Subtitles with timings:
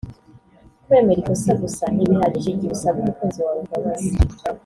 [0.83, 4.09] Kwemera ikosa gusa ntibihagije igihe usaba umukunzi wawe imbabazi